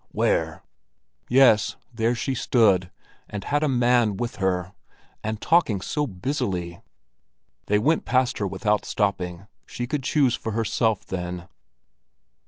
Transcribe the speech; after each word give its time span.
"Where?" 0.09 0.63
Yes, 1.29 1.75
there 1.93 2.15
she 2.15 2.33
stood, 2.33 2.89
and 3.29 3.43
had 3.43 3.61
a 3.61 3.67
man 3.69 4.17
with 4.17 4.37
her! 4.37 4.73
And 5.23 5.39
talking 5.39 5.79
so 5.79 6.07
busily! 6.07 6.81
They 7.67 7.77
went 7.77 8.03
past 8.03 8.39
her 8.39 8.47
without 8.47 8.83
stopping; 8.83 9.45
she 9.67 9.85
could 9.85 10.01
choose 10.01 10.33
for 10.35 10.53
herself, 10.53 11.05
then. 11.05 11.47